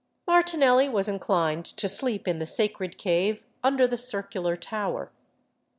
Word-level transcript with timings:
Martlnelli 0.27 0.91
was 0.91 1.07
inclined 1.07 1.63
to 1.63 1.87
sleep 1.87 2.27
in 2.27 2.39
the 2.39 2.47
sacred 2.47 2.97
cave 2.97 3.45
under 3.63 3.85
the 3.85 3.95
circu 3.97 4.41
lar 4.41 4.57
tower. 4.57 5.11